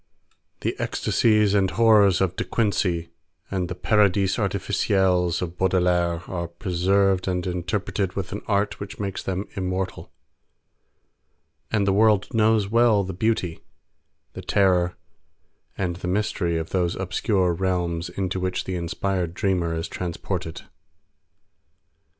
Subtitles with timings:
[0.61, 3.09] The ecstasies and horrors of De Quincey
[3.51, 9.21] and the paradis artificiels of Baudelaire are preserved and interpreted with an art which makes
[9.21, 10.11] them immortal,
[11.69, 13.59] and the world knows well the beauty,
[14.33, 14.95] the terror
[15.77, 20.63] and the mystery of those obscure realms into which the inspired dreamer is transported.